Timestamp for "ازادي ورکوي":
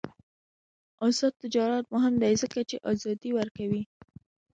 2.91-3.83